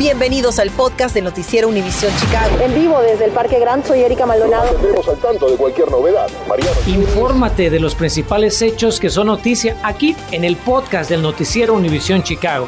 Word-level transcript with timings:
Bienvenidos 0.00 0.58
al 0.58 0.70
podcast 0.70 1.14
de 1.14 1.20
Noticiero 1.20 1.68
Univisión 1.68 2.10
Chicago. 2.16 2.58
En 2.62 2.74
vivo 2.74 3.02
desde 3.02 3.26
el 3.26 3.32
Parque 3.32 3.58
Gran, 3.58 3.84
soy 3.84 4.00
Erika 4.00 4.24
Maldonado. 4.24 4.74
Estamos 4.74 5.06
al 5.06 5.18
tanto 5.18 5.50
de 5.50 5.58
cualquier 5.58 5.90
novedad. 5.90 6.26
Mariano. 6.48 6.74
Infórmate 6.86 7.68
de 7.68 7.80
los 7.80 7.94
principales 7.94 8.62
hechos 8.62 8.98
que 8.98 9.10
son 9.10 9.26
noticia 9.26 9.76
aquí 9.82 10.16
en 10.32 10.44
el 10.44 10.56
podcast 10.56 11.10
del 11.10 11.20
Noticiero 11.20 11.74
Univisión 11.74 12.22
Chicago. 12.22 12.66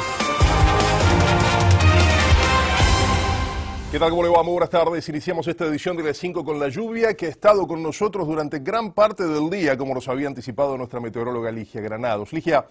¿Qué 3.91 3.99
tal? 3.99 4.11
¿Cómo 4.11 4.25
le 4.25 4.29
va? 4.29 4.43
Muy 4.43 4.53
buenas 4.53 4.69
tardes. 4.69 5.09
Iniciamos 5.09 5.49
esta 5.49 5.65
edición 5.65 5.97
de 5.97 6.03
las 6.03 6.19
5 6.19 6.45
con 6.45 6.61
la 6.61 6.69
lluvia 6.69 7.15
que 7.15 7.25
ha 7.25 7.31
estado 7.31 7.67
con 7.67 7.83
nosotros 7.83 8.27
durante 8.27 8.59
gran 8.59 8.93
parte 8.93 9.27
del 9.27 9.49
día, 9.49 9.79
como 9.79 9.95
nos 9.95 10.07
había 10.07 10.29
anticipado 10.29 10.77
nuestra 10.77 11.01
meteoróloga 11.01 11.51
Ligia 11.51 11.81
Granados. 11.81 12.31
Ligia, 12.35 12.67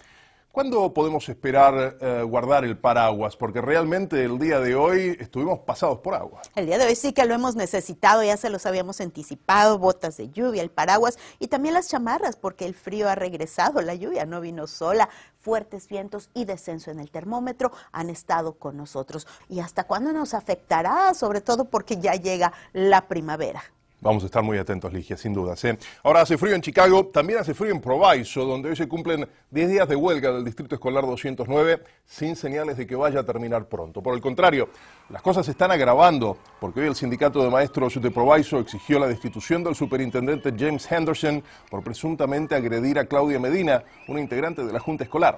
¿Cuándo 0.52 0.94
podemos 0.94 1.30
esperar 1.30 1.96
eh, 2.02 2.24
guardar 2.24 2.66
el 2.66 2.78
paraguas? 2.78 3.38
Porque 3.38 3.62
realmente 3.62 4.26
el 4.26 4.38
día 4.38 4.60
de 4.60 4.76
hoy 4.76 5.16
estuvimos 5.18 5.60
pasados 5.60 6.00
por 6.00 6.14
agua. 6.14 6.42
El 6.56 6.66
día 6.66 6.78
de 6.78 6.88
hoy 6.88 6.96
sí 6.96 7.14
que 7.14 7.26
lo 7.26 7.34
hemos 7.34 7.56
necesitado, 7.56 8.22
ya 8.22 8.36
se 8.36 8.50
los 8.50 8.66
habíamos 8.66 9.00
anticipado, 9.00 9.80
botas 9.80 10.18
de 10.18 10.30
lluvia, 10.30 10.62
el 10.62 10.70
paraguas 10.70 11.18
y 11.40 11.48
también 11.48 11.74
las 11.74 11.88
chamarras, 11.88 12.36
porque 12.36 12.66
el 12.66 12.74
frío 12.74 13.08
ha 13.08 13.16
regresado, 13.16 13.82
la 13.82 13.96
lluvia 13.96 14.26
no 14.26 14.42
vino 14.42 14.68
sola, 14.68 15.08
fuertes 15.40 15.88
vientos 15.88 16.30
y 16.34 16.44
descenso 16.44 16.92
en 16.92 17.00
el 17.00 17.12
termómetro 17.12 17.72
han 17.94 18.10
estado 18.10 18.56
con 18.56 18.76
nosotros. 18.76 19.28
¿Y 19.48 19.62
hasta 19.62 19.86
cuándo 19.86 20.12
nos 20.12 20.34
afectará? 20.34 21.14
Sobre 21.14 21.40
todo 21.40 21.64
porque 21.64 21.96
ya 21.96 22.16
llega 22.16 22.52
la 22.74 23.08
primavera. 23.08 23.64
Vamos 24.04 24.24
a 24.24 24.26
estar 24.26 24.42
muy 24.42 24.58
atentos, 24.58 24.92
Ligia, 24.92 25.16
sin 25.16 25.32
dudas. 25.32 25.64
¿eh? 25.64 25.78
Ahora 26.02 26.22
hace 26.22 26.36
frío 26.36 26.56
en 26.56 26.62
Chicago, 26.62 27.06
también 27.06 27.38
hace 27.38 27.54
frío 27.54 27.72
en 27.72 27.80
Proviso, 27.80 28.44
donde 28.46 28.70
hoy 28.70 28.76
se 28.76 28.88
cumplen 28.88 29.30
10 29.52 29.70
días 29.70 29.88
de 29.88 29.96
huelga 29.96 30.32
del 30.32 30.44
Distrito 30.44 30.74
Escolar 30.74 31.06
209, 31.06 31.84
sin 32.04 32.36
señales 32.36 32.78
de 32.78 32.88
que 32.88 32.96
vaya 32.96 33.20
a 33.20 33.24
terminar 33.24 33.70
pronto. 33.70 34.02
Por 34.02 34.16
el 34.16 34.22
contrario, 34.22 34.70
las 35.10 35.22
cosas 35.22 35.46
se 35.46 35.52
están 35.52 35.70
agravando, 35.70 36.36
porque 36.60 36.80
hoy 36.80 36.88
el 36.88 36.96
Sindicato 36.96 37.44
de 37.44 37.52
Maestros 37.52 38.02
de 38.02 38.10
Proviso 38.10 38.58
exigió 38.58 38.98
la 38.98 39.08
destitución 39.08 39.64
del 39.64 39.76
superintendente 39.76 40.52
James 40.58 40.92
Henderson 40.92 41.44
por 41.70 41.84
presuntamente 41.84 42.56
agredir 42.56 42.98
a 42.98 43.06
Claudia 43.06 43.40
Medina, 43.40 43.84
una 44.08 44.20
integrante 44.20 44.66
de 44.66 44.74
la 44.74 44.80
Junta 44.80 45.04
Escolar. 45.04 45.38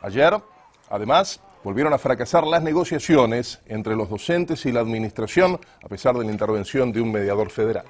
Ayer, 0.00 0.32
además, 0.88 1.38
volvieron 1.62 1.92
a 1.92 1.98
fracasar 1.98 2.46
las 2.46 2.62
negociaciones 2.62 3.60
entre 3.66 3.96
los 3.96 4.08
docentes 4.08 4.64
y 4.66 4.72
la 4.72 4.80
administración, 4.80 5.60
a 5.82 5.88
pesar 5.88 6.16
de 6.16 6.24
la 6.24 6.32
intervención 6.32 6.92
de 6.92 7.00
un 7.00 7.12
mediador 7.12 7.50
federal. 7.50 7.84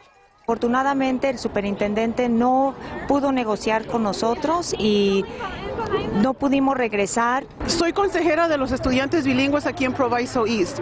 Afortunadamente 0.51 1.31
el 1.31 1.39
superintendente 1.39 2.29
no 2.29 2.75
pudo 3.07 3.31
negociar 3.31 3.87
con 3.87 4.03
nosotros 4.03 4.75
y 4.77 5.25
no 6.21 6.35
pudimos 6.35 6.77
regresar. 6.77 7.45
Soy 7.69 7.93
consejera 7.93 8.49
de 8.49 8.57
los 8.57 8.73
estudiantes 8.73 9.25
bilingües 9.25 9.65
aquí 9.67 9.85
en 9.85 9.93
Proviso 9.93 10.49
East 10.49 10.81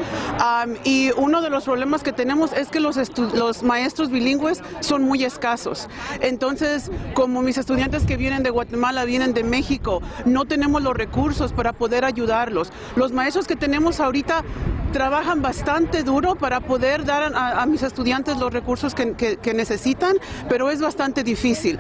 y 0.85 1.11
uno 1.19 1.43
de 1.43 1.51
los 1.51 1.65
problemas 1.65 2.03
que 2.03 2.15
tenemos 2.15 2.55
es 2.55 2.69
que 2.69 2.81
los, 2.81 2.97
los 3.35 3.63
maestros 3.63 4.11
bilingües 4.11 4.63
son 4.81 5.03
muy 5.03 5.23
escasos. 5.25 5.91
Entonces, 6.23 6.91
como 7.13 7.43
mis 7.43 7.59
estudiantes 7.59 8.05
que 8.05 8.17
vienen 8.17 8.43
de 8.43 8.49
Guatemala, 8.49 9.05
vienen 9.05 9.35
de 9.35 9.45
México, 9.45 10.01
no 10.25 10.47
tenemos 10.47 10.81
los 10.81 10.97
recursos 10.97 11.53
para 11.53 11.75
poder 11.75 12.07
ayudarlos. 12.07 12.73
Los 12.97 13.13
maestros 13.13 13.47
que 13.47 13.55
tenemos 13.55 14.01
ahorita 14.01 14.45
trabajan 14.93 15.43
bastante 15.43 16.03
duro 16.03 16.35
para 16.35 16.61
poder 16.61 17.05
dar 17.05 17.33
a, 17.35 17.67
mis 17.67 17.83
estudiantes 17.83 18.37
los 18.39 18.53
recursos 18.53 18.95
que 18.95 19.55
necesitan, 19.55 20.17
pero 20.49 20.71
es 20.71 20.81
bastante 20.81 21.23
difícil. 21.23 21.79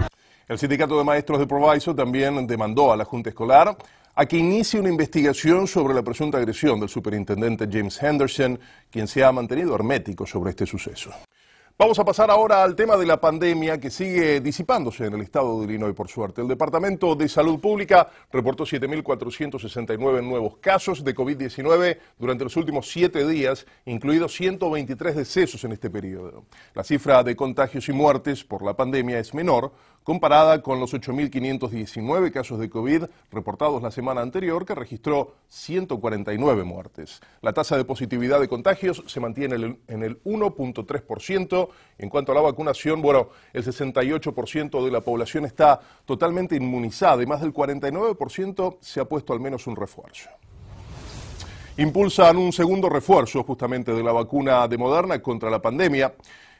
El 0.48 0.58
Sindicato 0.58 0.96
de 0.96 1.04
Maestros 1.04 1.38
de 1.38 1.46
Proviso 1.46 1.94
también 1.94 2.46
demandó 2.46 2.90
a 2.90 2.96
la 2.96 3.04
Junta 3.04 3.28
Escolar 3.28 3.76
a 4.14 4.26
que 4.26 4.38
inicie 4.38 4.80
una 4.80 4.88
investigación 4.88 5.66
sobre 5.68 5.92
la 5.92 6.02
presunta 6.02 6.38
agresión 6.38 6.80
del 6.80 6.88
superintendente 6.88 7.68
James 7.70 8.02
Henderson, 8.02 8.58
quien 8.90 9.06
se 9.06 9.22
ha 9.22 9.30
mantenido 9.30 9.74
hermético 9.74 10.26
sobre 10.26 10.50
este 10.50 10.64
suceso. 10.64 11.10
Vamos 11.80 11.96
a 12.00 12.04
pasar 12.04 12.28
ahora 12.28 12.64
al 12.64 12.74
tema 12.74 12.96
de 12.96 13.06
la 13.06 13.20
pandemia 13.20 13.78
que 13.78 13.88
sigue 13.88 14.40
disipándose 14.40 15.06
en 15.06 15.14
el 15.14 15.20
estado 15.20 15.60
de 15.60 15.66
Illinois, 15.66 15.94
por 15.94 16.08
suerte. 16.08 16.42
El 16.42 16.48
Departamento 16.48 17.14
de 17.14 17.28
Salud 17.28 17.60
Pública 17.60 18.10
reportó 18.32 18.64
7.469 18.64 20.24
nuevos 20.24 20.56
casos 20.56 21.04
de 21.04 21.14
COVID-19 21.14 21.98
durante 22.18 22.42
los 22.42 22.56
últimos 22.56 22.90
siete 22.90 23.24
días, 23.28 23.64
incluidos 23.84 24.34
123 24.34 25.14
decesos 25.14 25.62
en 25.62 25.70
este 25.70 25.88
periodo. 25.88 26.46
La 26.74 26.82
cifra 26.82 27.22
de 27.22 27.36
contagios 27.36 27.88
y 27.88 27.92
muertes 27.92 28.42
por 28.42 28.64
la 28.64 28.74
pandemia 28.74 29.20
es 29.20 29.32
menor, 29.32 29.70
comparada 30.02 30.62
con 30.62 30.80
los 30.80 30.94
8.519 30.94 32.32
casos 32.32 32.58
de 32.58 32.70
COVID 32.70 33.04
reportados 33.30 33.82
la 33.82 33.90
semana 33.90 34.22
anterior, 34.22 34.64
que 34.64 34.74
registró 34.74 35.34
149 35.48 36.64
muertes. 36.64 37.20
La 37.42 37.52
tasa 37.52 37.76
de 37.76 37.84
positividad 37.84 38.40
de 38.40 38.48
contagios 38.48 39.04
se 39.06 39.20
mantiene 39.20 39.76
en 39.86 40.02
el 40.02 40.22
1.3%. 40.24 41.67
En 41.98 42.08
cuanto 42.08 42.32
a 42.32 42.34
la 42.34 42.40
vacunación, 42.40 43.02
bueno, 43.02 43.30
el 43.52 43.64
68% 43.64 44.84
de 44.84 44.90
la 44.90 45.00
población 45.00 45.44
está 45.44 45.80
totalmente 46.04 46.56
inmunizada 46.56 47.22
y 47.22 47.26
más 47.26 47.40
del 47.40 47.52
49% 47.52 48.78
se 48.80 49.00
ha 49.00 49.04
puesto 49.04 49.32
al 49.32 49.40
menos 49.40 49.66
un 49.66 49.76
refuerzo 49.76 50.28
impulsan 51.78 52.36
un 52.36 52.52
segundo 52.52 52.88
refuerzo 52.88 53.44
justamente 53.44 53.92
de 53.92 54.02
la 54.02 54.10
vacuna 54.10 54.66
de 54.66 54.76
Moderna 54.76 55.22
contra 55.22 55.48
la 55.48 55.62
pandemia. 55.62 56.12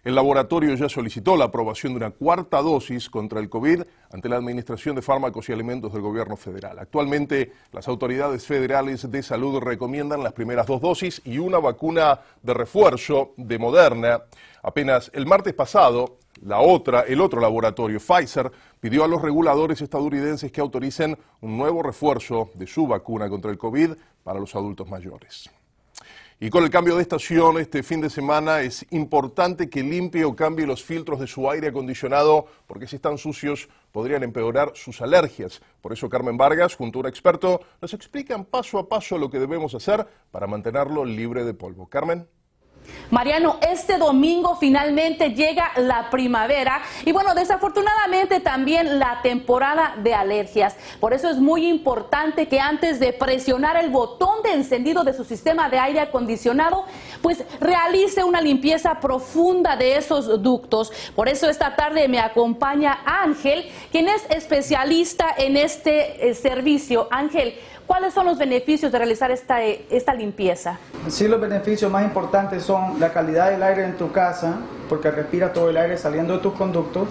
El 0.04 0.14
laboratorio 0.14 0.74
ya 0.74 0.88
solicitó 0.88 1.36
la 1.36 1.46
aprobación 1.46 1.92
de 1.92 1.96
una 1.96 2.10
cuarta 2.10 2.62
dosis 2.62 3.10
contra 3.10 3.40
el 3.40 3.48
COVID 3.48 3.82
ante 4.12 4.28
la 4.28 4.36
Administración 4.36 4.94
de 4.94 5.02
Fármacos 5.02 5.48
y 5.48 5.52
Alimentos 5.52 5.92
del 5.92 6.02
Gobierno 6.02 6.36
Federal. 6.36 6.78
Actualmente, 6.78 7.52
las 7.72 7.88
autoridades 7.88 8.46
federales 8.46 9.10
de 9.10 9.22
salud 9.22 9.58
recomiendan 9.58 10.22
las 10.22 10.32
primeras 10.32 10.66
dos 10.66 10.80
dosis 10.80 11.20
y 11.24 11.38
una 11.38 11.58
vacuna 11.58 12.20
de 12.42 12.54
refuerzo 12.54 13.32
de 13.36 13.58
Moderna. 13.58 14.22
Apenas 14.62 15.10
el 15.14 15.26
martes 15.26 15.54
pasado, 15.54 16.18
la 16.42 16.60
otra, 16.60 17.00
el 17.02 17.20
otro 17.20 17.40
laboratorio, 17.40 17.98
Pfizer, 17.98 18.52
pidió 18.80 19.02
a 19.02 19.08
los 19.08 19.20
reguladores 19.20 19.82
estadounidenses 19.82 20.52
que 20.52 20.60
autoricen 20.60 21.18
un 21.40 21.58
nuevo 21.58 21.82
refuerzo 21.82 22.50
de 22.54 22.68
su 22.68 22.86
vacuna 22.86 23.28
contra 23.28 23.50
el 23.50 23.58
COVID 23.58 23.90
para 24.22 24.38
los 24.38 24.54
adultos 24.54 24.88
mayores. 24.88 25.50
Y 26.40 26.50
con 26.50 26.62
el 26.62 26.70
cambio 26.70 26.94
de 26.94 27.02
estación 27.02 27.58
este 27.58 27.82
fin 27.82 28.00
de 28.00 28.08
semana 28.08 28.60
es 28.60 28.86
importante 28.90 29.68
que 29.68 29.82
limpie 29.82 30.24
o 30.24 30.36
cambie 30.36 30.68
los 30.68 30.84
filtros 30.84 31.18
de 31.18 31.26
su 31.26 31.50
aire 31.50 31.66
acondicionado 31.66 32.46
porque 32.68 32.86
si 32.86 32.94
están 32.94 33.18
sucios 33.18 33.68
podrían 33.90 34.22
empeorar 34.22 34.70
sus 34.76 35.02
alergias. 35.02 35.60
Por 35.80 35.92
eso 35.92 36.08
Carmen 36.08 36.36
Vargas, 36.36 36.76
junto 36.76 37.00
a 37.00 37.02
un 37.02 37.08
experto, 37.08 37.60
nos 37.82 37.92
explican 37.92 38.44
paso 38.44 38.78
a 38.78 38.88
paso 38.88 39.18
lo 39.18 39.28
que 39.30 39.40
debemos 39.40 39.74
hacer 39.74 40.06
para 40.30 40.46
mantenerlo 40.46 41.04
libre 41.04 41.42
de 41.42 41.54
polvo. 41.54 41.88
Carmen. 41.88 42.28
Mariano, 43.10 43.58
este 43.62 43.96
domingo 43.96 44.56
finalmente 44.56 45.30
llega 45.30 45.72
la 45.76 46.10
primavera 46.10 46.82
y 47.06 47.12
bueno, 47.12 47.34
desafortunadamente 47.34 48.40
también 48.40 48.98
la 48.98 49.20
temporada 49.22 49.94
de 50.02 50.14
alergias. 50.14 50.76
Por 51.00 51.14
eso 51.14 51.30
es 51.30 51.38
muy 51.38 51.66
importante 51.66 52.48
que 52.48 52.60
antes 52.60 53.00
de 53.00 53.14
presionar 53.14 53.76
el 53.76 53.88
botón 53.88 54.42
de 54.42 54.52
encendido 54.52 55.04
de 55.04 55.14
su 55.14 55.24
sistema 55.24 55.70
de 55.70 55.78
aire 55.78 56.00
acondicionado, 56.00 56.84
pues 57.22 57.44
realice 57.60 58.24
una 58.24 58.42
limpieza 58.42 59.00
profunda 59.00 59.76
de 59.76 59.96
esos 59.96 60.42
ductos. 60.42 60.92
Por 61.16 61.28
eso 61.28 61.48
esta 61.48 61.76
tarde 61.76 62.08
me 62.08 62.20
acompaña 62.20 62.98
Ángel, 63.04 63.70
quien 63.90 64.08
es 64.08 64.22
especialista 64.28 65.34
en 65.36 65.56
este 65.56 66.28
eh, 66.28 66.34
servicio. 66.34 67.08
Ángel, 67.10 67.54
¿Cuáles 67.88 68.12
son 68.12 68.26
los 68.26 68.36
beneficios 68.36 68.92
de 68.92 68.98
realizar 68.98 69.30
esta, 69.30 69.64
esta 69.64 70.12
limpieza? 70.12 70.78
Sí, 71.08 71.26
los 71.26 71.40
beneficios 71.40 71.90
más 71.90 72.04
importantes 72.04 72.62
son 72.62 73.00
la 73.00 73.14
calidad 73.14 73.50
del 73.50 73.62
aire 73.62 73.82
en 73.82 73.96
tu 73.96 74.12
casa, 74.12 74.58
porque 74.90 75.10
respira 75.10 75.54
todo 75.54 75.70
el 75.70 75.78
aire 75.78 75.96
saliendo 75.96 76.34
de 76.34 76.40
tus 76.40 76.52
conductos. 76.52 77.08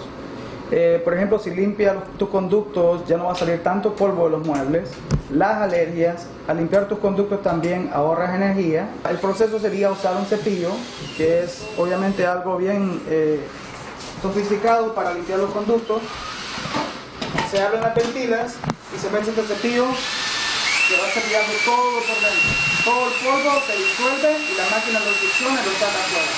Eh, 0.70 1.02
por 1.02 1.14
ejemplo, 1.14 1.40
si 1.40 1.50
limpias 1.50 1.96
tus 2.16 2.28
conductos, 2.28 3.04
ya 3.08 3.16
no 3.16 3.24
va 3.24 3.32
a 3.32 3.34
salir 3.34 3.60
tanto 3.60 3.96
polvo 3.96 4.26
de 4.26 4.30
los 4.30 4.46
muebles. 4.46 4.88
Las 5.32 5.56
alergias, 5.56 6.28
al 6.46 6.58
limpiar 6.58 6.86
tus 6.86 7.00
conductos 7.00 7.42
también 7.42 7.90
ahorras 7.92 8.36
energía. 8.36 8.88
El 9.10 9.16
proceso 9.18 9.58
sería 9.58 9.90
usar 9.90 10.14
un 10.14 10.26
cepillo, 10.26 10.70
que 11.16 11.42
es 11.42 11.66
obviamente 11.76 12.24
algo 12.24 12.56
bien 12.56 13.02
eh, 13.08 13.40
sofisticado 14.22 14.94
para 14.94 15.12
limpiar 15.12 15.40
los 15.40 15.50
conductos. 15.50 16.02
Se 17.50 17.60
abren 17.60 17.80
las 17.80 17.96
ventilas 17.96 18.54
y 18.94 18.98
se 18.98 19.10
mete 19.10 19.30
este 19.30 19.42
cepillo 19.42 19.86
que 20.88 20.96
va 20.96 21.06
cepillando 21.08 21.52
todo 21.66 22.00
por 22.00 22.16
dentro. 22.16 22.48
Todo 22.82 23.08
el 23.08 23.14
polvo 23.20 23.60
se 23.66 23.76
disuelve 23.76 24.38
y 24.40 24.56
la 24.56 24.64
máquina 24.74 24.98
lo 25.00 25.12
succiona 25.12 25.60
y 25.60 25.64
lo 25.66 25.72
saca 25.72 26.00
afuera. 26.00 26.32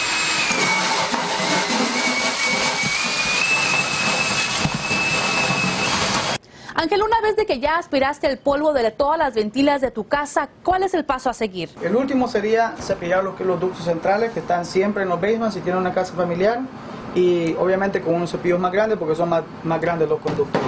Ángel, 6.75 7.03
una 7.03 7.21
vez 7.21 7.37
de 7.37 7.47
que 7.47 7.61
ya 7.61 7.77
aspiraste 7.77 8.27
el 8.27 8.39
polvo 8.39 8.73
de 8.73 8.91
todas 8.91 9.19
las 9.19 9.35
ventilas 9.35 9.81
de 9.83 9.93
tu 9.93 10.09
casa, 10.09 10.49
¿cuál 10.65 10.83
es 10.83 10.95
el 10.95 11.05
paso 11.05 11.31
a 11.31 11.35
seguir? 11.35 11.71
El 11.83 11.95
último 11.95 12.27
sería 12.27 12.75
cepillar 12.81 13.23
los, 13.23 13.39
los 13.39 13.61
ductos 13.61 13.85
centrales 13.85 14.33
que 14.33 14.41
están 14.41 14.65
siempre 14.65 15.05
en 15.05 15.11
los 15.11 15.21
basements 15.21 15.55
si 15.55 15.61
tienen 15.61 15.81
una 15.81 15.95
casa 15.95 16.15
familiar 16.15 16.61
y 17.15 17.55
obviamente 17.55 18.01
con 18.01 18.15
unos 18.15 18.31
cepillos 18.31 18.59
más 18.59 18.73
grandes 18.73 18.99
porque 18.99 19.15
son 19.15 19.29
más, 19.29 19.45
más 19.63 19.81
grandes 19.81 20.09
los 20.09 20.21
conductos. 20.21 20.61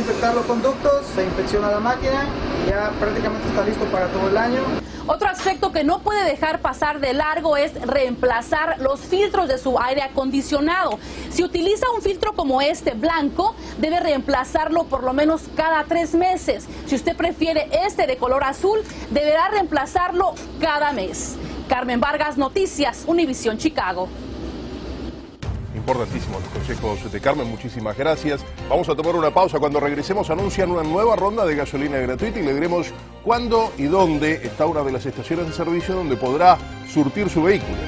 Desinfectar 0.00 0.34
los 0.34 0.46
conductos, 0.46 1.06
se 1.14 1.24
inspecciona 1.24 1.70
la 1.70 1.80
máquina, 1.80 2.24
ya 2.66 2.90
prácticamente 2.98 3.48
está 3.48 3.62
listo 3.64 3.84
para 3.86 4.06
todo 4.06 4.28
el 4.28 4.36
año. 4.36 4.62
Otro 5.06 5.28
aspecto 5.28 5.72
que 5.72 5.84
no 5.84 6.00
puede 6.00 6.24
dejar 6.24 6.60
pasar 6.60 7.00
de 7.00 7.12
largo 7.12 7.56
es 7.56 7.74
reemplazar 7.82 8.78
los 8.80 9.00
filtros 9.00 9.48
de 9.48 9.58
su 9.58 9.78
aire 9.78 10.02
acondicionado. 10.02 10.98
Si 11.30 11.42
utiliza 11.42 11.84
un 11.94 12.00
filtro 12.00 12.34
como 12.34 12.62
este 12.62 12.92
blanco, 12.92 13.54
debe 13.78 14.00
reemplazarlo 14.00 14.84
por 14.84 15.02
lo 15.02 15.12
menos 15.12 15.42
cada 15.54 15.84
tres 15.84 16.14
meses. 16.14 16.66
Si 16.86 16.94
usted 16.94 17.14
prefiere 17.14 17.68
este 17.84 18.06
de 18.06 18.16
color 18.16 18.44
azul, 18.44 18.80
deberá 19.10 19.48
reemplazarlo 19.48 20.34
cada 20.60 20.92
mes. 20.92 21.36
Carmen 21.68 22.00
Vargas, 22.00 22.38
Noticias, 22.38 23.04
Univisión 23.06 23.58
Chicago. 23.58 24.08
Importantísimos 25.80 26.42
los 26.42 26.50
consejos 26.52 27.10
de 27.10 27.20
Carmen, 27.20 27.48
muchísimas 27.48 27.96
gracias. 27.96 28.42
Vamos 28.68 28.88
a 28.90 28.94
tomar 28.94 29.16
una 29.16 29.32
pausa. 29.32 29.58
Cuando 29.58 29.80
regresemos 29.80 30.28
anuncian 30.28 30.70
una 30.70 30.82
nueva 30.82 31.16
ronda 31.16 31.46
de 31.46 31.56
gasolina 31.56 31.96
gratuita 31.98 32.38
y 32.38 32.42
le 32.42 32.52
diremos 32.54 32.88
cuándo 33.24 33.72
y 33.78 33.84
dónde 33.84 34.40
está 34.44 34.66
una 34.66 34.82
de 34.82 34.92
las 34.92 35.06
estaciones 35.06 35.46
de 35.46 35.52
servicio 35.54 35.94
donde 35.94 36.16
podrá 36.16 36.58
surtir 36.92 37.30
su 37.30 37.42
vehículo. 37.42 37.78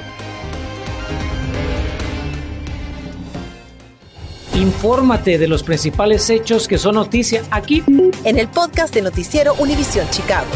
Infórmate 4.55 5.37
de 5.37 5.47
los 5.47 5.63
principales 5.63 6.29
hechos 6.29 6.67
que 6.67 6.77
son 6.77 6.95
noticia 6.95 7.43
aquí 7.51 7.83
En 8.23 8.39
el 8.39 8.47
podcast 8.47 8.93
de 8.93 9.03
Noticiero 9.03 9.53
Univisión 9.59 10.09
Chicago. 10.09 10.47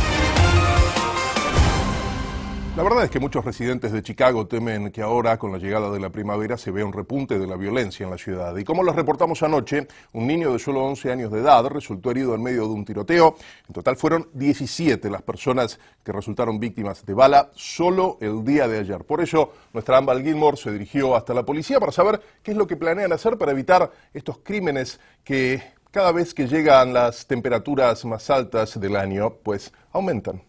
La 2.78 2.84
verdad 2.84 3.06
es 3.06 3.10
que 3.10 3.20
muchos 3.20 3.44
residentes 3.44 3.92
de 3.92 4.04
Chicago 4.04 4.46
temen 4.46 4.92
que 4.92 5.02
ahora, 5.02 5.40
con 5.40 5.52
la 5.52 5.58
llegada 5.58 5.90
de 5.90 6.00
la 6.00 6.12
primavera, 6.12 6.58
se 6.58 6.70
vea 6.70 6.86
un 6.86 6.94
repunte 6.94 7.40
de 7.40 7.48
la 7.48 7.56
violencia 7.56 8.04
en 8.04 8.12
la 8.12 8.20
ciudad. 8.20 8.56
Y 8.56 8.64
como 8.64 8.84
les 8.84 8.96
reportamos 8.96 9.42
anoche, 9.42 9.88
un 10.14 10.28
niño 10.28 10.54
de 10.54 10.60
solo 10.60 10.84
11 10.84 11.12
años 11.12 11.32
de 11.32 11.40
edad 11.40 11.66
resultó 11.66 12.12
herido 12.12 12.36
en 12.36 12.44
medio 12.44 12.68
de 12.68 12.74
un 12.76 12.86
tiroteo. 12.86 13.36
En 13.68 13.74
total 13.74 13.96
fueron 13.96 14.30
17 14.32 15.10
las 15.10 15.24
personas 15.24 15.80
que 16.04 16.12
resultaron 16.12 16.60
víctimas 16.60 17.04
de 17.04 17.16
bala 17.16 17.50
solo 17.56 18.20
el 18.22 18.46
día 18.46 18.68
de 18.68 18.78
ayer. 18.78 19.04
Por 19.06 19.22
eso, 19.22 19.54
nuestra 19.74 19.98
Ambal 19.98 20.22
Gilmore 20.22 20.56
se 20.56 20.72
dirigió 20.72 21.16
hasta 21.16 21.34
la 21.34 21.42
policía 21.42 21.80
para 21.80 21.92
saber 21.92 22.22
qué 22.44 22.52
es 22.52 22.58
lo 22.58 22.68
que 22.68 22.76
planean 22.76 23.12
hacer 23.12 23.40
para 23.40 23.54
evitar 23.54 23.92
estos 24.14 24.38
crímenes 24.44 25.00
que 25.24 25.64
cada 25.90 26.12
vez 26.12 26.32
que 26.32 26.48
llegan 26.48 26.94
las 26.94 27.26
temperaturas 27.26 28.06
más 28.06 28.30
altas 28.30 28.80
del 28.80 28.96
año, 28.98 29.34
pues 29.42 29.74
aumentan. 29.94 30.44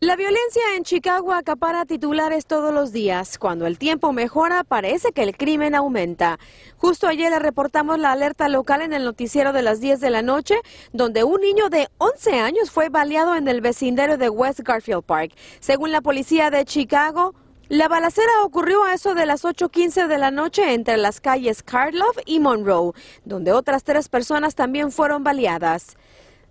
La 0.00 0.14
violencia 0.14 0.62
en 0.76 0.84
Chicago 0.84 1.32
acapara 1.32 1.84
titulares 1.84 2.46
todos 2.46 2.72
los 2.72 2.92
días. 2.92 3.36
Cuando 3.36 3.66
el 3.66 3.78
tiempo 3.78 4.12
mejora, 4.12 4.62
parece 4.62 5.10
que 5.10 5.24
el 5.24 5.36
crimen 5.36 5.74
aumenta. 5.74 6.38
Justo 6.76 7.08
ayer 7.08 7.32
le 7.32 7.40
reportamos 7.40 7.98
la 7.98 8.12
alerta 8.12 8.48
local 8.48 8.80
en 8.82 8.92
el 8.92 9.02
noticiero 9.02 9.52
de 9.52 9.62
las 9.62 9.80
10 9.80 9.98
de 9.98 10.10
la 10.10 10.22
noche, 10.22 10.54
donde 10.92 11.24
un 11.24 11.40
niño 11.40 11.68
de 11.68 11.88
11 11.98 12.38
años 12.38 12.70
fue 12.70 12.90
baleado 12.90 13.34
en 13.34 13.48
el 13.48 13.60
vecindario 13.60 14.18
de 14.18 14.28
West 14.28 14.60
Garfield 14.60 15.02
Park. 15.02 15.32
Según 15.58 15.90
la 15.90 16.00
policía 16.00 16.50
de 16.50 16.64
Chicago, 16.64 17.34
la 17.68 17.88
balacera 17.88 18.44
ocurrió 18.44 18.84
a 18.84 18.94
eso 18.94 19.16
de 19.16 19.26
las 19.26 19.44
8.15 19.44 20.06
de 20.06 20.18
la 20.18 20.30
noche 20.30 20.74
entre 20.74 20.96
las 20.96 21.20
calles 21.20 21.64
Karloff 21.64 22.18
y 22.24 22.38
Monroe, 22.38 22.92
donde 23.24 23.50
otras 23.50 23.82
tres 23.82 24.08
personas 24.08 24.54
también 24.54 24.92
fueron 24.92 25.24
baleadas. 25.24 25.96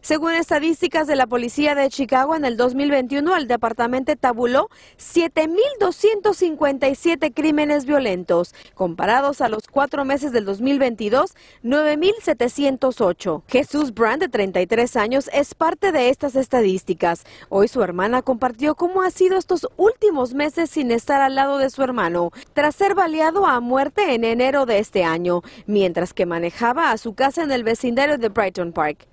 Según 0.02 0.34
estadísticas 0.34 1.08
de 1.08 1.16
la 1.18 1.28
policía 1.28 1.76
de 1.76 1.90
Chicago, 1.90 2.34
en 2.36 2.46
el 2.46 2.56
2021 2.56 3.36
el 3.36 3.48
departamento 3.48 4.16
tabuló 4.16 4.70
7.257 4.98 7.34
crímenes 7.34 7.86
violentos, 7.86 8.56
comparados 8.74 9.42
a 9.42 9.50
los 9.50 9.68
cuatro 9.68 10.06
meses 10.06 10.32
del 10.32 10.46
2022, 10.46 11.36
9.708. 11.64 13.42
Jesús 13.50 13.94
Brand, 13.94 14.22
de 14.22 14.30
33 14.30 14.96
años, 14.96 15.30
es 15.34 15.54
parte 15.56 15.92
de 15.92 16.08
estas 16.10 16.38
estadísticas. 16.38 17.26
Hoy 17.50 17.68
su 17.68 17.84
hermana 17.84 18.22
compartió 18.22 18.76
cómo 18.76 19.02
ha 19.02 19.12
sido 19.12 19.38
estos 19.38 19.68
últimos 19.76 20.34
meses 20.34 20.70
sin 20.70 20.92
estar 20.92 21.20
al 21.22 21.36
lado 21.36 21.58
de 21.58 21.70
su 21.70 21.84
hermano, 21.84 22.32
tras 22.54 22.76
ser 22.76 22.96
baleado 22.96 23.46
a 23.46 23.60
muerte 23.60 24.14
en 24.14 24.24
enero 24.24 24.66
de 24.66 24.80
este 24.80 25.04
año, 25.04 25.42
mientras 25.66 26.14
que 26.14 26.26
manejaba 26.26 26.92
a 26.92 26.98
su 26.98 27.14
casa 27.14 27.44
en 27.44 27.52
el 27.52 27.66
vecindario 27.66 28.18
de 28.18 28.30
Brighton 28.30 28.72
Park. 28.72 29.06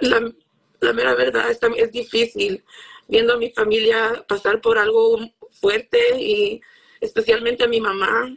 La, 0.00 0.32
la 0.80 0.92
mera 0.92 1.14
verdad 1.14 1.50
es, 1.50 1.92
difícil 1.92 2.64
viendo 3.08 3.34
a 3.34 3.36
mi 3.36 3.50
familia 3.50 4.24
pasar 4.26 4.60
por 4.60 4.78
algo 4.78 5.18
fuerte 5.50 6.20
y 6.20 6.60
especialmente 7.00 7.64
a 7.64 7.68
mi 7.68 7.80
mamá. 7.80 8.36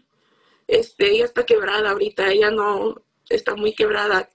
Este, 0.67 1.11
ella 1.11 1.25
está 1.25 1.45
quebrada 1.45 1.91
ahorita, 1.91 2.31
ella 2.31 2.51
no 2.51 3.03
está 3.29 3.55
muy 3.55 3.73
quebrada. 3.73 4.29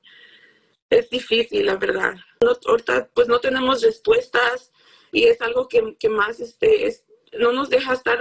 Es 0.89 1.11
difícil, 1.11 1.67
la 1.67 1.77
verdad. 1.77 2.15
No, 2.41 2.53
ahorita 2.67 3.11
pues 3.15 3.29
no 3.29 3.41
tenemos 3.41 3.83
respuestas 3.83 4.73
y 5.13 5.25
es 5.25 5.41
algo 5.41 5.69
que, 5.69 5.97
que 5.99 6.09
más 6.09 6.41
este, 6.41 6.87
es- 6.87 7.07
no 7.33 7.53
nos 7.53 7.69
deja 7.71 7.93
estar 7.93 8.19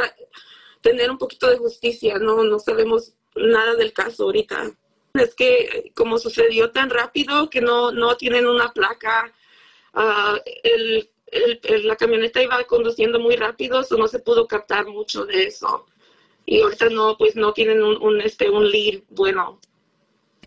tener 0.81 1.10
un 1.10 1.18
poquito 1.18 1.50
de 1.50 1.57
justicia. 1.57 2.19
No, 2.19 2.44
no 2.44 2.60
sabemos 2.60 3.16
nada 3.36 3.75
del 3.75 3.94
caso 3.94 4.24
ahorita. 4.24 4.72
Es 5.14 5.34
que 5.36 5.92
como 5.96 6.18
sucedió 6.20 6.72
tan 6.72 6.90
rápido 6.90 7.50
que 7.50 7.62
no, 7.62 7.92
no 7.92 8.16
tienen 8.18 8.46
una 8.48 8.72
placa, 8.74 9.32
ah, 9.94 10.40
el- 10.64 11.10
el- 11.32 11.88
la 11.88 11.96
camioneta 11.96 12.42
iba 12.42 12.64
conduciendo 12.66 13.20
muy 13.20 13.36
rápido, 13.36 13.84
so 13.84 13.98
no 13.98 14.08
se 14.08 14.20
pudo 14.20 14.48
captar 14.48 14.86
mucho 14.88 15.26
de 15.26 15.44
eso. 15.46 15.86
Y 16.46 16.62
ahorita 16.62 16.90
no, 16.90 17.18
pues 17.18 17.36
no 17.36 17.54
tienen 17.54 17.84
un, 17.84 18.02
un, 18.02 18.22
este, 18.22 18.50
un 18.50 18.70
lead 18.70 19.02
bueno. 19.10 19.60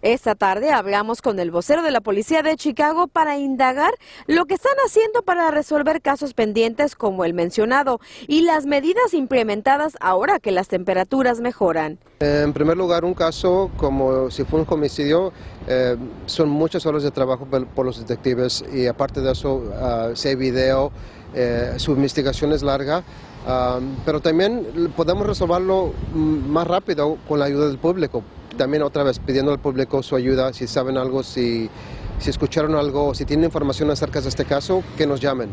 Esta 0.02 0.34
tarde 0.34 0.72
hablamos 0.72 1.22
con 1.22 1.38
el 1.38 1.52
vocero 1.52 1.84
de 1.84 1.92
la 1.92 2.00
policía 2.00 2.42
de 2.42 2.56
Chicago 2.56 3.06
para 3.06 3.38
indagar 3.38 3.94
lo 4.26 4.46
que 4.46 4.54
están 4.54 4.74
haciendo 4.84 5.22
para 5.22 5.52
resolver 5.52 6.02
casos 6.02 6.34
pendientes 6.34 6.96
como 6.96 7.24
el 7.24 7.34
mencionado 7.34 8.00
y 8.26 8.42
las 8.42 8.66
medidas 8.66 9.14
implementadas 9.14 9.96
ahora 10.00 10.40
que 10.40 10.50
las 10.50 10.66
temperaturas 10.66 11.40
mejoran. 11.40 12.00
En 12.18 12.52
primer 12.52 12.76
lugar, 12.76 13.04
un 13.04 13.14
caso 13.14 13.70
como 13.76 14.28
si 14.32 14.42
fue 14.42 14.62
un 14.62 14.66
homicidio, 14.68 15.32
eh, 15.68 15.96
son 16.26 16.48
muchas 16.48 16.84
horas 16.84 17.04
de 17.04 17.12
trabajo 17.12 17.46
por, 17.46 17.86
los 17.86 18.00
detectives 18.00 18.64
y 18.74 18.88
aparte 18.88 19.20
de 19.20 19.30
eso, 19.30 19.62
ah, 19.76 20.10
si 20.14 20.26
hay 20.30 20.34
video, 20.34 20.90
eh, 21.32 21.74
su 21.76 21.92
investigación 21.92 22.52
es 22.52 22.64
larga, 22.64 23.04
ah, 23.46 23.78
pero 24.04 24.18
también 24.18 24.66
podemos 24.96 25.28
resolverlo 25.28 25.92
mm, 26.12 26.50
más 26.50 26.66
rápido 26.66 27.18
con 27.28 27.38
la 27.38 27.44
ayuda 27.44 27.68
del 27.68 27.78
público. 27.78 28.24
También 28.56 28.82
otra 28.82 29.02
vez 29.02 29.18
pidiendo 29.18 29.52
al 29.52 29.58
público 29.58 30.02
su 30.02 30.16
ayuda, 30.16 30.52
si 30.52 30.66
saben 30.66 30.98
algo, 30.98 31.22
si, 31.22 31.70
si 32.18 32.30
escucharon 32.30 32.74
algo, 32.74 33.14
si 33.14 33.24
tienen 33.24 33.46
información 33.46 33.90
acerca 33.90 34.20
de 34.20 34.28
este 34.28 34.44
caso, 34.44 34.82
que 34.96 35.06
nos 35.06 35.20
llamen. 35.20 35.50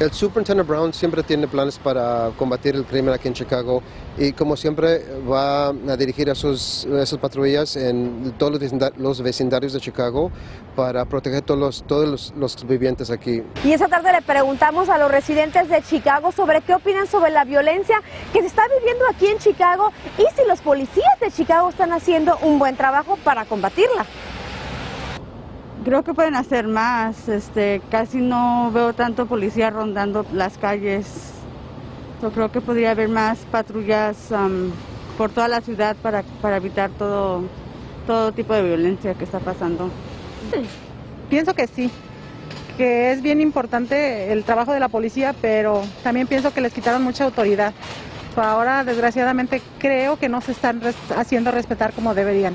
El 0.00 0.10
Superintendent 0.14 0.66
Brown 0.66 0.94
siempre 0.94 1.22
tiene 1.22 1.46
planes 1.46 1.78
para 1.78 2.30
combatir 2.38 2.74
el 2.74 2.86
crimen 2.86 3.12
aquí 3.12 3.28
en 3.28 3.34
Chicago 3.34 3.82
y 4.16 4.32
como 4.32 4.56
siempre 4.56 5.04
va 5.30 5.68
a 5.68 5.72
dirigir 5.98 6.30
a 6.30 6.34
sus, 6.34 6.88
patrullas 7.20 7.76
en 7.76 8.32
todos 8.38 8.50
los 8.52 8.62
vecinda- 8.62 8.92
los 8.96 9.20
vecindarios 9.20 9.74
de 9.74 9.80
Chicago 9.80 10.30
para 10.74 11.04
proteger 11.04 11.42
todos 11.42 11.84
todos 11.86 12.08
los, 12.08 12.32
los 12.38 12.66
vivientes 12.66 13.10
aquí. 13.10 13.42
Y 13.62 13.72
esta 13.72 13.88
tarde 13.88 14.10
le 14.12 14.22
preguntamos 14.22 14.88
a 14.88 14.96
los 14.96 15.10
residentes 15.10 15.68
de 15.68 15.82
Chicago 15.82 16.32
sobre 16.32 16.62
qué 16.62 16.74
opinan 16.74 17.06
sobre 17.06 17.30
la 17.30 17.44
violencia 17.44 18.00
que 18.32 18.40
se 18.40 18.46
está 18.46 18.62
viviendo 18.78 19.04
aquí 19.06 19.26
en 19.26 19.36
Chicago 19.36 19.92
y 20.16 20.22
si 20.34 20.48
los 20.48 20.62
policías 20.62 21.20
de 21.20 21.30
Chicago 21.30 21.68
están 21.68 21.92
haciendo 21.92 22.38
un 22.40 22.58
buen 22.58 22.74
trabajo 22.74 23.18
para 23.22 23.44
combatirla. 23.44 24.06
Creo 25.84 26.04
que 26.04 26.12
pueden 26.12 26.34
hacer 26.34 26.68
más. 26.68 27.28
Este, 27.28 27.80
casi 27.90 28.18
no 28.18 28.70
veo 28.72 28.92
tanto 28.92 29.26
policía 29.26 29.70
rondando 29.70 30.26
las 30.32 30.58
calles. 30.58 31.32
Yo 32.20 32.30
creo 32.32 32.52
que 32.52 32.60
podría 32.60 32.90
haber 32.90 33.08
más 33.08 33.38
patrullas 33.50 34.30
am, 34.30 34.72
por 35.16 35.30
toda 35.30 35.48
la 35.48 35.62
ciudad 35.62 35.96
para, 36.02 36.22
para 36.42 36.58
evitar 36.58 36.90
todo, 36.90 37.44
todo 38.06 38.32
tipo 38.32 38.52
de 38.52 38.62
violencia 38.62 39.14
que 39.14 39.24
está 39.24 39.38
pasando. 39.38 39.90
Pienso 41.30 41.54
que 41.54 41.66
sí, 41.66 41.90
que 42.76 43.12
es 43.12 43.22
bien 43.22 43.40
importante 43.40 44.32
el 44.32 44.44
trabajo 44.44 44.74
de 44.74 44.80
la 44.80 44.88
policía, 44.88 45.34
pero 45.40 45.82
también 46.02 46.26
pienso 46.26 46.52
que 46.52 46.60
les 46.60 46.74
quitaron 46.74 47.02
mucha 47.02 47.24
autoridad. 47.24 47.72
Ahora, 48.36 48.84
desgraciadamente, 48.84 49.62
creo 49.78 50.18
que 50.18 50.28
no 50.28 50.40
se 50.40 50.52
están 50.52 50.80
haciendo 51.16 51.50
respetar 51.50 51.92
como 51.92 52.14
deberían. 52.14 52.54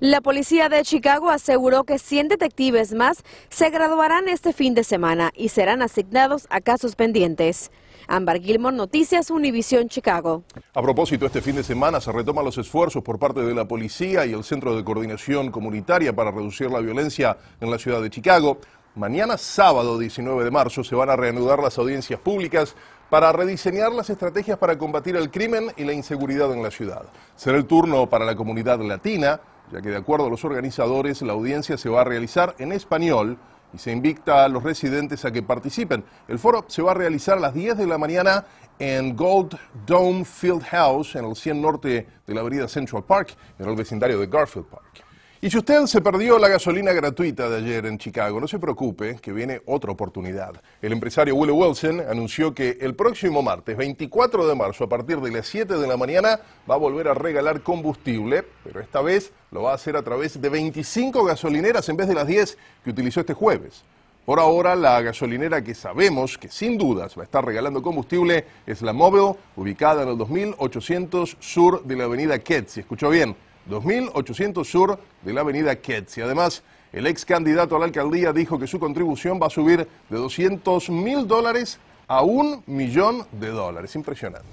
La 0.00 0.20
policía 0.20 0.68
de 0.68 0.82
Chicago 0.82 1.30
aseguró 1.30 1.84
que 1.84 1.98
100 1.98 2.28
detectives 2.28 2.92
más 2.92 3.22
se 3.48 3.70
graduarán 3.70 4.28
este 4.28 4.52
fin 4.52 4.74
de 4.74 4.84
semana 4.84 5.30
y 5.34 5.48
serán 5.48 5.80
asignados 5.80 6.46
a 6.50 6.60
casos 6.60 6.96
pendientes. 6.96 7.70
Ámbar 8.06 8.40
Gilmore, 8.40 8.76
Noticias 8.76 9.30
Univisión 9.30 9.88
Chicago. 9.88 10.42
A 10.74 10.82
propósito, 10.82 11.24
este 11.24 11.40
fin 11.40 11.56
de 11.56 11.62
semana 11.62 12.00
se 12.00 12.12
retoman 12.12 12.44
los 12.44 12.58
esfuerzos 12.58 13.02
por 13.02 13.18
parte 13.18 13.40
de 13.40 13.54
la 13.54 13.66
policía 13.66 14.26
y 14.26 14.32
el 14.34 14.44
Centro 14.44 14.76
de 14.76 14.84
Coordinación 14.84 15.50
Comunitaria 15.50 16.14
para 16.14 16.30
reducir 16.30 16.70
la 16.70 16.80
violencia 16.80 17.38
en 17.60 17.70
la 17.70 17.78
ciudad 17.78 18.02
de 18.02 18.10
Chicago. 18.10 18.58
Mañana 18.96 19.38
sábado 19.38 19.98
19 19.98 20.44
de 20.44 20.50
marzo 20.50 20.84
se 20.84 20.94
van 20.94 21.08
a 21.08 21.16
reanudar 21.16 21.60
las 21.60 21.78
audiencias 21.78 22.20
públicas 22.20 22.74
para 23.08 23.32
rediseñar 23.32 23.92
las 23.92 24.10
estrategias 24.10 24.58
para 24.58 24.76
combatir 24.76 25.16
el 25.16 25.30
crimen 25.30 25.72
y 25.76 25.84
la 25.84 25.92
inseguridad 25.92 26.52
en 26.52 26.62
la 26.62 26.70
ciudad. 26.70 27.04
Será 27.34 27.56
el 27.56 27.64
turno 27.64 28.08
para 28.08 28.24
la 28.24 28.36
comunidad 28.36 28.80
latina 28.80 29.40
ya 29.72 29.80
que 29.80 29.90
de 29.90 29.96
acuerdo 29.96 30.26
a 30.26 30.30
los 30.30 30.44
organizadores 30.44 31.22
la 31.22 31.32
audiencia 31.32 31.76
se 31.76 31.88
va 31.88 32.02
a 32.02 32.04
realizar 32.04 32.54
en 32.58 32.72
español 32.72 33.38
y 33.72 33.78
se 33.78 33.92
invita 33.92 34.44
a 34.44 34.48
los 34.48 34.62
residentes 34.62 35.24
a 35.24 35.30
que 35.30 35.42
participen. 35.42 36.04
El 36.28 36.38
foro 36.38 36.64
se 36.66 36.82
va 36.82 36.90
a 36.92 36.94
realizar 36.94 37.38
a 37.38 37.40
las 37.40 37.54
10 37.54 37.78
de 37.78 37.86
la 37.86 37.98
mañana 37.98 38.44
en 38.78 39.14
Gold 39.14 39.56
Dome 39.86 40.24
Field 40.24 40.62
House, 40.64 41.14
en 41.14 41.24
el 41.24 41.36
100 41.36 41.62
norte 41.62 42.06
de 42.26 42.34
la 42.34 42.40
avenida 42.40 42.66
Central 42.66 43.04
Park, 43.04 43.36
en 43.58 43.68
el 43.68 43.76
vecindario 43.76 44.18
de 44.18 44.26
Garfield 44.26 44.66
Park. 44.66 45.09
Y 45.42 45.48
si 45.48 45.56
usted 45.56 45.86
se 45.86 46.02
perdió 46.02 46.38
la 46.38 46.48
gasolina 46.48 46.92
gratuita 46.92 47.48
de 47.48 47.56
ayer 47.56 47.86
en 47.86 47.96
Chicago, 47.96 48.38
no 48.38 48.46
se 48.46 48.58
preocupe, 48.58 49.16
que 49.22 49.32
viene 49.32 49.62
otra 49.64 49.90
oportunidad. 49.90 50.60
El 50.82 50.92
empresario 50.92 51.34
Willie 51.34 51.54
Wilson 51.54 52.00
anunció 52.00 52.54
que 52.54 52.76
el 52.78 52.94
próximo 52.94 53.40
martes, 53.40 53.74
24 53.74 54.46
de 54.46 54.54
marzo, 54.54 54.84
a 54.84 54.88
partir 54.90 55.18
de 55.18 55.30
las 55.30 55.46
7 55.46 55.78
de 55.78 55.86
la 55.86 55.96
mañana, 55.96 56.40
va 56.70 56.74
a 56.74 56.78
volver 56.78 57.08
a 57.08 57.14
regalar 57.14 57.62
combustible, 57.62 58.44
pero 58.62 58.80
esta 58.80 59.00
vez 59.00 59.32
lo 59.50 59.62
va 59.62 59.72
a 59.72 59.76
hacer 59.76 59.96
a 59.96 60.02
través 60.02 60.38
de 60.38 60.46
25 60.50 61.24
gasolineras 61.24 61.88
en 61.88 61.96
vez 61.96 62.08
de 62.08 62.16
las 62.16 62.26
10 62.26 62.58
que 62.84 62.90
utilizó 62.90 63.20
este 63.20 63.32
jueves. 63.32 63.82
Por 64.26 64.40
ahora, 64.40 64.76
la 64.76 65.00
gasolinera 65.00 65.64
que 65.64 65.74
sabemos 65.74 66.36
que 66.36 66.50
sin 66.50 66.76
dudas 66.76 67.16
va 67.16 67.22
a 67.22 67.24
estar 67.24 67.42
regalando 67.42 67.80
combustible 67.80 68.44
es 68.66 68.82
la 68.82 68.92
Mobile, 68.92 69.36
ubicada 69.56 70.02
en 70.02 70.10
el 70.10 70.18
2800 70.18 71.38
sur 71.40 71.82
de 71.82 71.96
la 71.96 72.04
avenida 72.04 72.38
Ketz. 72.38 72.76
¿Escuchó 72.76 73.08
bien? 73.08 73.34
2800 73.70 74.68
sur 74.68 74.98
de 75.22 75.32
la 75.32 75.40
avenida 75.40 75.74
Ketz. 75.76 76.18
Y 76.18 76.20
además, 76.20 76.62
el 76.92 77.06
ex 77.06 77.24
candidato 77.24 77.76
a 77.76 77.78
la 77.78 77.86
alcaldía 77.86 78.32
dijo 78.32 78.58
que 78.58 78.66
su 78.66 78.78
contribución 78.78 79.40
va 79.40 79.46
a 79.46 79.50
subir 79.50 79.88
de 80.08 80.16
200 80.16 80.90
mil 80.90 81.26
dólares 81.26 81.78
a 82.06 82.22
un 82.22 82.62
millón 82.66 83.26
de 83.32 83.48
dólares. 83.48 83.94
Impresionante. 83.94 84.48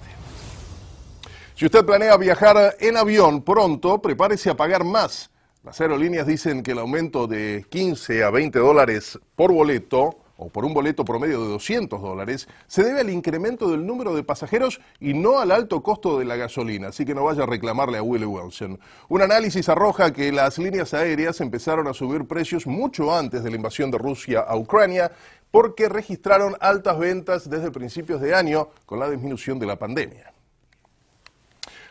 Si 1.55 1.65
usted 1.65 1.83
planea 1.83 2.15
viajar 2.17 2.77
en 2.79 2.97
avión 2.97 3.41
pronto, 3.41 3.99
prepárese 3.99 4.51
a 4.51 4.55
pagar 4.55 4.83
más. 4.83 5.31
Las 5.63 5.81
aerolíneas 5.81 6.27
dicen 6.27 6.61
que 6.61 6.71
el 6.71 6.79
aumento 6.79 7.25
de 7.25 7.65
15 7.69 8.23
a 8.23 8.29
20 8.29 8.59
dólares 8.59 9.19
por 9.35 9.51
boleto 9.51 10.19
o 10.37 10.49
por 10.49 10.65
un 10.65 10.73
boleto 10.73 11.03
promedio 11.03 11.41
de 11.41 11.49
200 11.49 12.01
dólares, 12.01 12.47
se 12.67 12.83
debe 12.83 13.01
al 13.01 13.09
incremento 13.09 13.69
del 13.69 13.85
número 13.85 14.15
de 14.15 14.23
pasajeros 14.23 14.79
y 14.99 15.13
no 15.13 15.39
al 15.39 15.51
alto 15.51 15.83
costo 15.83 16.17
de 16.19 16.25
la 16.25 16.35
gasolina, 16.35 16.89
así 16.89 17.05
que 17.05 17.15
no 17.15 17.25
vaya 17.25 17.43
a 17.43 17.47
reclamarle 17.47 17.97
a 17.97 18.03
Willie 18.03 18.25
Wilson. 18.25 18.79
Un 19.09 19.21
análisis 19.21 19.67
arroja 19.69 20.13
que 20.13 20.31
las 20.31 20.57
líneas 20.57 20.93
aéreas 20.93 21.41
empezaron 21.41 21.87
a 21.87 21.93
subir 21.93 22.25
precios 22.25 22.67
mucho 22.67 23.15
antes 23.15 23.43
de 23.43 23.49
la 23.49 23.55
invasión 23.55 23.91
de 23.91 23.97
Rusia 23.97 24.41
a 24.41 24.55
Ucrania 24.55 25.11
porque 25.51 25.89
registraron 25.89 26.55
altas 26.59 26.99
ventas 26.99 27.49
desde 27.49 27.71
principios 27.71 28.21
de 28.21 28.35
año 28.35 28.69
con 28.85 28.99
la 28.99 29.09
disminución 29.09 29.59
de 29.59 29.65
la 29.65 29.77
pandemia. 29.77 30.36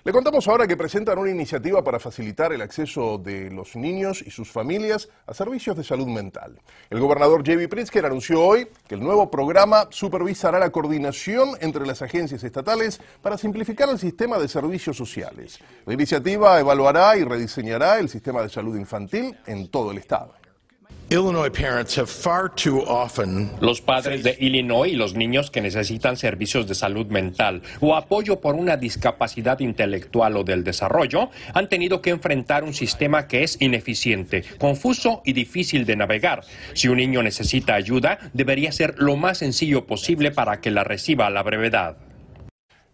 Le 0.06 0.12
contamos 0.12 0.46
ahora 0.46 0.68
que 0.68 0.76
presentan 0.76 1.18
una 1.18 1.32
iniciativa 1.32 1.82
para 1.82 1.98
facilitar 1.98 2.52
el 2.52 2.62
acceso 2.62 3.18
de 3.18 3.50
los 3.50 3.74
niños 3.74 4.22
y 4.24 4.30
sus 4.30 4.48
familias 4.48 5.08
a 5.26 5.34
servicios 5.34 5.76
de 5.76 5.82
salud 5.82 6.06
mental. 6.06 6.60
El 6.90 7.00
gobernador 7.00 7.38
J.B. 7.44 7.66
Pritzker 7.66 8.06
anunció 8.06 8.40
hoy 8.40 8.68
que 8.86 8.94
el 8.94 9.00
nuevo 9.00 9.28
programa 9.28 9.88
supervisará 9.90 10.60
la 10.60 10.70
coordinación 10.70 11.56
entre 11.60 11.84
las 11.84 12.02
agencias 12.02 12.44
estatales 12.44 13.00
para 13.20 13.36
simplificar 13.36 13.88
el 13.88 13.98
sistema 13.98 14.38
de 14.38 14.46
servicios 14.46 14.96
sociales. 14.96 15.58
La 15.86 15.94
iniciativa 15.94 16.60
evaluará 16.60 17.16
y 17.16 17.24
rediseñará 17.24 17.98
el 17.98 18.08
sistema 18.08 18.42
de 18.42 18.48
salud 18.48 18.76
infantil 18.76 19.36
en 19.44 19.66
todo 19.72 19.90
el 19.90 19.98
estado. 19.98 20.45
Los 23.60 23.80
padres 23.80 24.24
de 24.24 24.36
Illinois 24.40 24.92
y 24.92 24.96
los 24.96 25.14
niños 25.14 25.52
que 25.52 25.60
necesitan 25.60 26.16
servicios 26.16 26.66
de 26.66 26.74
salud 26.74 27.06
mental 27.06 27.62
o 27.80 27.94
apoyo 27.94 28.40
por 28.40 28.56
una 28.56 28.76
discapacidad 28.76 29.60
intelectual 29.60 30.36
o 30.36 30.42
del 30.42 30.64
desarrollo 30.64 31.30
han 31.54 31.68
tenido 31.68 32.02
que 32.02 32.10
enfrentar 32.10 32.64
un 32.64 32.74
sistema 32.74 33.28
que 33.28 33.44
es 33.44 33.56
ineficiente, 33.62 34.42
confuso 34.58 35.22
y 35.24 35.32
difícil 35.32 35.86
de 35.86 35.94
navegar. 35.94 36.42
Si 36.74 36.88
un 36.88 36.96
niño 36.96 37.22
necesita 37.22 37.76
ayuda, 37.76 38.18
debería 38.32 38.72
ser 38.72 38.96
lo 38.98 39.14
más 39.14 39.38
sencillo 39.38 39.86
posible 39.86 40.32
para 40.32 40.60
que 40.60 40.72
la 40.72 40.82
reciba 40.82 41.28
a 41.28 41.30
la 41.30 41.44
brevedad. 41.44 41.98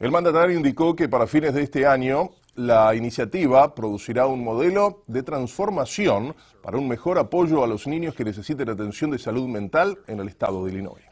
El 0.00 0.10
mandatario 0.10 0.54
indicó 0.54 0.94
que 0.94 1.08
para 1.08 1.26
fines 1.26 1.54
de 1.54 1.62
este 1.62 1.86
año 1.86 2.32
la 2.54 2.94
iniciativa 2.94 3.74
producirá 3.74 4.26
un 4.26 4.44
modelo 4.44 5.02
de 5.06 5.22
transformación 5.22 6.34
para 6.62 6.76
un 6.76 6.86
mejor 6.86 7.18
apoyo 7.18 7.64
a 7.64 7.66
los 7.66 7.86
niños 7.86 8.14
que 8.14 8.24
necesiten 8.24 8.68
atención 8.68 9.10
de 9.10 9.18
salud 9.18 9.48
mental 9.48 9.98
en 10.06 10.20
el 10.20 10.28
estado 10.28 10.64
de 10.64 10.72
Illinois. 10.72 11.02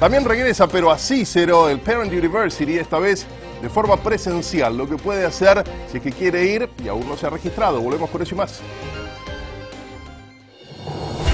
También 0.00 0.24
regresa, 0.24 0.68
pero 0.68 0.90
a 0.90 0.98
Cicero, 0.98 1.68
el 1.68 1.80
Parent 1.80 2.12
University, 2.12 2.78
esta 2.78 2.98
vez 2.98 3.26
de 3.60 3.68
forma 3.68 3.96
presencial, 3.96 4.76
lo 4.76 4.88
que 4.88 4.96
puede 4.96 5.26
hacer 5.26 5.64
si 5.90 5.96
es 5.96 6.02
que 6.02 6.12
quiere 6.12 6.44
ir 6.44 6.68
y 6.84 6.88
aún 6.88 7.08
no 7.08 7.16
se 7.16 7.26
ha 7.26 7.30
registrado. 7.30 7.80
Volvemos 7.80 8.08
por 8.08 8.22
eso 8.22 8.34
y 8.34 8.38
más. 8.38 8.60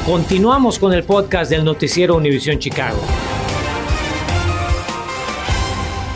Continuamos 0.06 0.78
con 0.78 0.92
el 0.92 1.04
podcast 1.04 1.50
del 1.50 1.64
noticiero 1.64 2.16
Univisión 2.16 2.58
Chicago. 2.58 2.98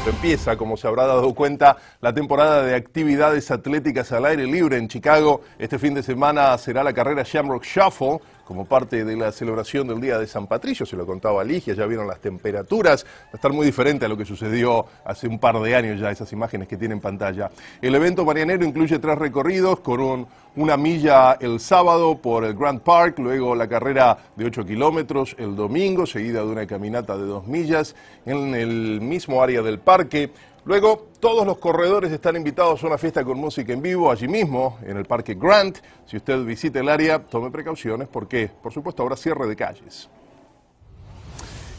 Empieza, 0.09 0.57
como 0.57 0.77
se 0.77 0.89
habrá 0.89 1.07
dado 1.07 1.35
cuenta, 1.35 1.77
la 2.01 2.15
temporada 2.15 2.63
de 2.63 2.75
actividades 2.75 3.51
atléticas 3.51 4.11
al 4.13 4.25
aire 4.25 4.45
libre 4.45 4.79
en 4.79 4.89
Chicago. 4.89 5.43
Este 5.59 5.79
fin 5.79 5.95
de 5.95 6.03
semana 6.03 6.57
será 6.57 6.83
la 6.83 6.93
carrera 6.93 7.23
Shamrock 7.25 7.65
Shuffle 7.65 8.21
como 8.49 8.65
parte 8.65 9.05
de 9.05 9.15
la 9.15 9.31
celebración 9.31 9.87
del 9.89 10.01
Día 10.01 10.19
de 10.19 10.27
San 10.27 10.47
Patricio, 10.47 10.87
se 10.87 10.97
lo 10.97 11.05
contaba 11.05 11.45
Ligia, 11.45 11.75
ya 11.75 11.85
vieron 11.85 12.07
las 12.07 12.19
temperaturas, 12.19 13.05
va 13.05 13.33
a 13.35 13.37
estar 13.37 13.53
muy 13.53 13.67
diferente 13.67 14.07
a 14.07 14.09
lo 14.09 14.17
que 14.17 14.25
sucedió 14.25 14.87
hace 15.05 15.29
un 15.29 15.39
par 15.39 15.61
de 15.61 15.77
años 15.77 16.01
ya, 16.01 16.11
esas 16.11 16.33
imágenes 16.33 16.67
que 16.67 16.79
tiene 16.79 16.95
en 16.95 17.01
pantalla. 17.03 17.51
El 17.83 17.95
evento 17.95 18.25
marianero 18.25 18.65
incluye 18.65 18.99
tres 19.01 19.19
recorridos 19.19 19.81
con 19.81 20.27
una 20.57 20.77
milla 20.79 21.35
el 21.35 21.61
sábado 21.61 22.17
por 22.17 22.43
el 22.43 22.55
Grand 22.55 22.81
Park, 22.81 23.19
luego 23.19 23.55
la 23.55 23.69
carrera 23.69 24.17
de 24.35 24.47
8 24.47 24.65
kilómetros 24.65 25.37
el 25.39 25.55
domingo, 25.55 26.07
seguida 26.07 26.41
de 26.41 26.47
una 26.47 26.67
caminata 26.67 27.19
de 27.19 27.27
dos 27.27 27.47
millas 27.47 27.95
en 28.25 28.55
el 28.55 29.03
mismo 29.03 29.43
área 29.43 29.61
del 29.61 29.79
parque. 29.79 30.31
Luego, 30.65 31.09
todos 31.21 31.47
los 31.47 31.59
corredores 31.59 32.13
están 32.13 32.37
invitados 32.37 32.83
a 32.83 32.87
una 32.87 32.99
fiesta 32.99 33.25
con 33.25 33.39
música 33.39 33.73
en 33.73 33.81
vivo 33.81 34.11
allí 34.11 34.29
mismo, 34.29 34.79
en 34.83 34.97
el 34.97 35.05
Parque 35.07 35.35
Grant. 35.35 35.79
Si 36.07 36.17
usted 36.17 36.45
visita 36.45 36.81
el 36.81 36.89
área, 36.89 37.25
tome 37.25 37.51
precauciones 37.51 38.09
porque, 38.09 38.51
por 38.63 38.73
supuesto, 38.73 39.03
habrá 39.03 39.17
cierre 39.17 39.47
de 39.47 39.57
calles. 39.57 40.09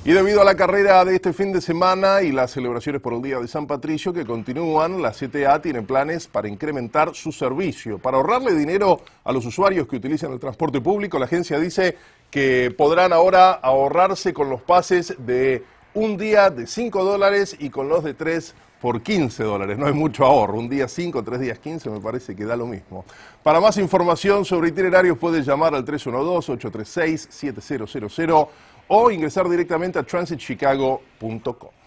Y 0.05 0.13
debido 0.13 0.41
a 0.41 0.45
la 0.45 0.55
carrera 0.55 1.03
de 1.03 1.15
este 1.15 1.33
fin 1.33 1.51
de 1.51 1.59
semana 1.59 2.21
y 2.21 2.31
las 2.31 2.51
celebraciones 2.51 3.01
por 3.01 3.13
el 3.13 3.21
Día 3.21 3.37
de 3.37 3.49
San 3.49 3.67
Patricio 3.67 4.13
que 4.13 4.25
continúan, 4.25 5.01
la 5.01 5.11
CTA 5.11 5.61
tiene 5.61 5.81
planes 5.81 6.25
para 6.25 6.47
incrementar 6.47 7.13
su 7.13 7.33
servicio. 7.33 7.99
Para 7.99 8.15
ahorrarle 8.15 8.55
dinero 8.55 9.01
a 9.25 9.33
los 9.33 9.45
usuarios 9.45 9.87
que 9.87 9.97
utilizan 9.97 10.31
el 10.31 10.39
transporte 10.39 10.79
público, 10.79 11.19
la 11.19 11.25
agencia 11.25 11.59
dice 11.59 11.97
que 12.31 12.73
podrán 12.75 13.11
ahora 13.11 13.51
ahorrarse 13.51 14.33
con 14.33 14.49
los 14.49 14.61
pases 14.61 15.15
de 15.19 15.65
un 15.93 16.15
día 16.15 16.49
de 16.49 16.65
5 16.65 17.03
dólares 17.03 17.57
y 17.59 17.69
con 17.69 17.89
los 17.89 18.03
de 18.03 18.13
3 18.13 18.55
por 18.81 19.01
15 19.01 19.43
dólares. 19.43 19.77
No 19.77 19.85
hay 19.85 19.93
mucho 19.93 20.25
ahorro. 20.25 20.57
Un 20.57 20.69
día 20.69 20.87
5, 20.87 21.23
tres 21.23 21.39
días 21.39 21.59
15 21.59 21.89
me 21.89 21.99
parece 21.99 22.35
que 22.35 22.45
da 22.45 22.55
lo 22.55 22.65
mismo. 22.65 23.05
Para 23.43 23.59
más 23.59 23.77
información 23.77 24.45
sobre 24.45 24.69
itinerarios 24.69 25.17
puede 25.17 25.41
llamar 25.41 25.75
al 25.75 25.85
312-836-7000 25.85 28.47
o 28.87 29.11
ingresar 29.11 29.49
directamente 29.49 29.99
a 29.99 30.03
transitchicago.com. 30.03 31.78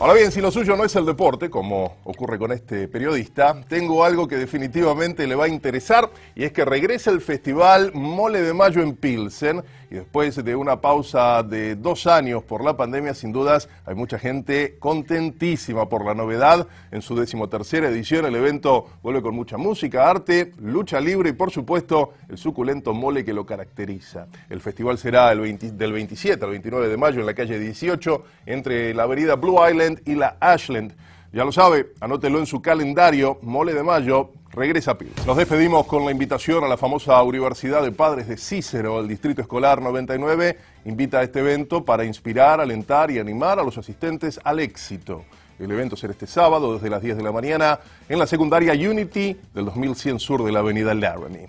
Ahora 0.00 0.14
bien, 0.14 0.32
si 0.32 0.40
lo 0.40 0.50
suyo 0.50 0.78
no 0.78 0.84
es 0.86 0.96
el 0.96 1.04
deporte, 1.04 1.50
como 1.50 1.98
ocurre 2.04 2.38
con 2.38 2.52
este 2.52 2.88
periodista, 2.88 3.60
tengo 3.68 4.02
algo 4.02 4.26
que 4.26 4.38
definitivamente 4.38 5.26
le 5.26 5.34
va 5.34 5.44
a 5.44 5.48
interesar 5.48 6.08
y 6.34 6.44
es 6.44 6.52
que 6.52 6.64
regresa 6.64 7.10
el 7.10 7.20
festival 7.20 7.92
Mole 7.92 8.40
de 8.40 8.54
Mayo 8.54 8.80
en 8.80 8.96
Pilsen 8.96 9.62
y 9.90 9.96
después 9.96 10.42
de 10.42 10.56
una 10.56 10.80
pausa 10.80 11.42
de 11.42 11.74
dos 11.74 12.06
años 12.06 12.42
por 12.44 12.64
la 12.64 12.76
pandemia, 12.76 13.12
sin 13.12 13.32
dudas 13.32 13.68
hay 13.84 13.94
mucha 13.94 14.18
gente 14.18 14.76
contentísima 14.78 15.86
por 15.88 16.06
la 16.06 16.14
novedad. 16.14 16.66
En 16.92 17.02
su 17.02 17.14
decimotercera 17.14 17.88
edición 17.88 18.24
el 18.24 18.36
evento 18.36 18.86
vuelve 19.02 19.20
con 19.20 19.34
mucha 19.34 19.58
música, 19.58 20.08
arte, 20.08 20.52
lucha 20.62 20.98
libre 20.98 21.30
y 21.30 21.32
por 21.32 21.50
supuesto 21.50 22.14
el 22.30 22.38
suculento 22.38 22.94
mole 22.94 23.22
que 23.24 23.34
lo 23.34 23.44
caracteriza. 23.44 24.28
El 24.48 24.62
festival 24.62 24.96
será 24.96 25.32
el 25.32 25.58
del 25.76 25.92
27 25.92 26.42
al 26.42 26.52
29 26.52 26.88
de 26.88 26.96
mayo 26.96 27.20
en 27.20 27.26
la 27.26 27.34
calle 27.34 27.58
18 27.58 28.24
entre 28.46 28.94
la 28.94 29.02
avenida 29.02 29.34
Blue 29.34 29.58
Island 29.68 29.89
y 30.04 30.14
la 30.14 30.36
Ashland. 30.40 30.94
Ya 31.32 31.44
lo 31.44 31.52
sabe, 31.52 31.92
anótelo 32.00 32.38
en 32.38 32.46
su 32.46 32.60
calendario, 32.60 33.38
Mole 33.42 33.72
de 33.72 33.82
Mayo, 33.82 34.32
regresa 34.52 34.92
a 34.92 34.98
Nos 35.26 35.36
despedimos 35.36 35.86
con 35.86 36.04
la 36.04 36.10
invitación 36.10 36.64
a 36.64 36.68
la 36.68 36.76
famosa 36.76 37.22
Universidad 37.22 37.82
de 37.82 37.92
Padres 37.92 38.26
de 38.26 38.36
Cícero. 38.36 39.00
El 39.00 39.08
Distrito 39.08 39.40
Escolar 39.40 39.80
99 39.80 40.58
invita 40.86 41.20
a 41.20 41.22
este 41.22 41.40
evento 41.40 41.84
para 41.84 42.04
inspirar, 42.04 42.60
alentar 42.60 43.10
y 43.10 43.18
animar 43.18 43.58
a 43.58 43.62
los 43.62 43.78
asistentes 43.78 44.40
al 44.42 44.58
éxito. 44.60 45.24
El 45.58 45.70
evento 45.70 45.96
será 45.96 46.12
este 46.12 46.26
sábado 46.26 46.74
desde 46.74 46.90
las 46.90 47.02
10 47.02 47.18
de 47.18 47.22
la 47.22 47.32
mañana 47.32 47.78
en 48.08 48.18
la 48.18 48.26
secundaria 48.26 48.72
Unity 48.72 49.36
del 49.54 49.66
2100 49.66 50.18
Sur 50.18 50.42
de 50.42 50.52
la 50.52 50.60
avenida 50.60 50.94
Laramie. 50.94 51.48